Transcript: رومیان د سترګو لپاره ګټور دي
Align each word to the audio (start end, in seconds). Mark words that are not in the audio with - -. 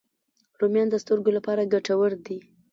رومیان 0.59 0.87
د 0.91 0.95
سترګو 1.03 1.29
لپاره 1.37 1.69
ګټور 1.73 2.11
دي 2.25 2.37